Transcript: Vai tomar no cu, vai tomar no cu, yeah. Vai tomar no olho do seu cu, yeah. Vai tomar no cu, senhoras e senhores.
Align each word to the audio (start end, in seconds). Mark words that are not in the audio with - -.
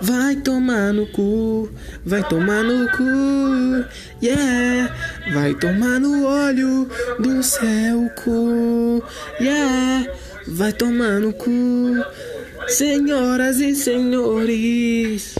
Vai 0.00 0.36
tomar 0.36 0.92
no 0.92 1.06
cu, 1.06 1.70
vai 2.04 2.26
tomar 2.28 2.64
no 2.64 2.88
cu, 2.96 3.84
yeah. 4.22 4.94
Vai 5.32 5.54
tomar 5.54 6.00
no 6.00 6.26
olho 6.26 6.88
do 7.18 7.42
seu 7.42 8.10
cu, 8.22 9.02
yeah. 9.40 10.06
Vai 10.48 10.72
tomar 10.72 11.20
no 11.20 11.32
cu, 11.32 12.04
senhoras 12.66 13.60
e 13.60 13.74
senhores. 13.74 15.39